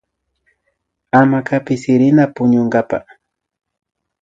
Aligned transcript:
Hamacapi 1.13 1.75
sirirka 1.81 2.25
puñunkapa 2.35 2.97